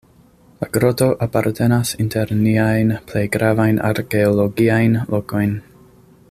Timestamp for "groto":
0.77-1.09